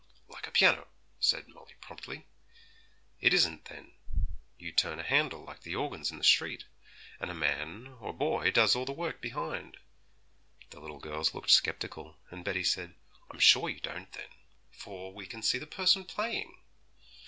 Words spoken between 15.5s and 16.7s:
the person playing.'